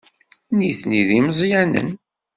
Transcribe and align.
Nitni 0.57 1.01
d 1.07 1.09
imeẓyanen. 1.17 1.89